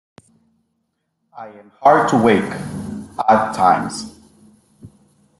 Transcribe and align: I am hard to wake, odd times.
I 1.37 1.49
am 1.49 1.71
hard 1.79 2.09
to 2.09 2.17
wake, 2.17 2.51
odd 3.19 3.53
times. 3.55 4.19